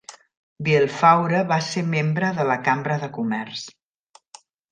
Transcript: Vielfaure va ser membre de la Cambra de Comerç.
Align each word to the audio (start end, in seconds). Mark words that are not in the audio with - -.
Vielfaure 0.67 1.41
va 1.51 1.59
ser 1.65 1.83
membre 1.91 2.31
de 2.39 2.47
la 2.53 2.57
Cambra 2.69 2.99
de 3.05 3.13
Comerç. 3.21 3.67